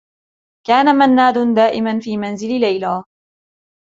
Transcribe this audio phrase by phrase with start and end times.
[0.67, 3.03] كان منّاد دائما في منزل ليلى.